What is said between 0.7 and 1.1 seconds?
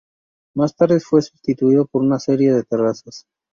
tarde